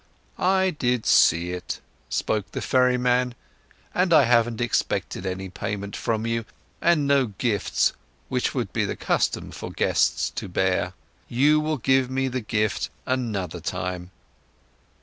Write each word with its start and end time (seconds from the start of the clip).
"I 0.39 0.71
did 0.71 1.05
see 1.05 1.51
it," 1.51 1.79
spoke 2.09 2.53
the 2.53 2.61
ferryman, 2.63 3.35
"and 3.93 4.11
I 4.11 4.23
haven't 4.23 4.59
expected 4.59 5.27
any 5.27 5.47
payment 5.47 5.95
from 5.95 6.25
you 6.25 6.43
and 6.81 7.05
no 7.05 7.27
gift 7.27 7.93
which 8.27 8.55
would 8.55 8.73
be 8.73 8.83
the 8.83 8.95
custom 8.95 9.51
for 9.51 9.69
guests 9.69 10.31
to 10.31 10.47
bear. 10.49 10.93
You 11.29 11.59
will 11.59 11.77
give 11.77 12.09
me 12.09 12.29
the 12.29 12.41
gift 12.41 12.89
another 13.05 13.59
time." 13.59 14.09